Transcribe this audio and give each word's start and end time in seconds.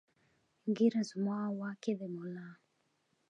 ږیره 0.75 1.01
زما 1.09 1.37
واک 1.59 1.83
یې 1.87 1.93
د 1.99 2.01
ملا! 2.15 2.49